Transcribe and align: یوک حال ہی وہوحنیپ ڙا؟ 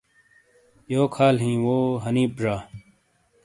یوک 0.93 1.11
حال 1.17 1.35
ہی 1.43 1.51
وہوحنیپ 1.63 2.31
ڙا؟ 2.43 2.55